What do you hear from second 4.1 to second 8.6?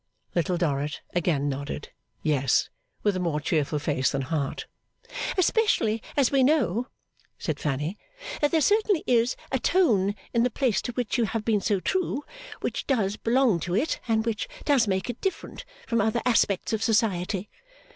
than heart. 'Especially as we know,' said Fanny, 'that